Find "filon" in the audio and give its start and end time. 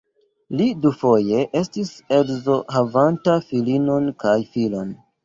4.57-4.97